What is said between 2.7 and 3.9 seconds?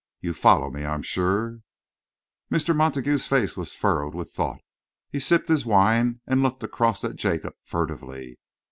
Montague's face was